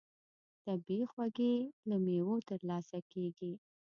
طبیعي 0.65 1.05
خوږې 1.11 1.55
له 1.89 1.95
مېوو 2.05 2.35
ترلاسه 2.49 2.97
کېږي. 3.11 3.53